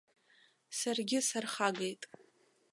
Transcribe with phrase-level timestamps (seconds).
[0.77, 2.01] Саргьы сархагеит.